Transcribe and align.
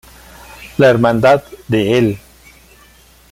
La 0.79 0.89
Hermandad 0.89 1.43
de 1.67 1.97
El... 1.99 2.19